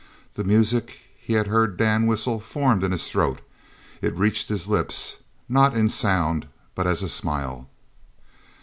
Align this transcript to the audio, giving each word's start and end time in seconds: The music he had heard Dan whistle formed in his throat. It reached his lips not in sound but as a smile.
The 0.33 0.43
music 0.43 0.97
he 1.21 1.33
had 1.33 1.45
heard 1.45 1.77
Dan 1.77 2.07
whistle 2.07 2.39
formed 2.39 2.83
in 2.83 2.91
his 2.91 3.07
throat. 3.07 3.39
It 4.01 4.15
reached 4.15 4.49
his 4.49 4.67
lips 4.67 5.17
not 5.47 5.77
in 5.77 5.89
sound 5.89 6.47
but 6.73 6.87
as 6.87 7.03
a 7.03 7.07
smile. 7.07 7.69